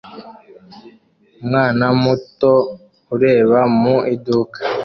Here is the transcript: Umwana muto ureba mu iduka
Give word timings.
Umwana 1.41 1.85
muto 2.03 2.53
ureba 3.13 3.59
mu 3.79 3.95
iduka 4.13 4.59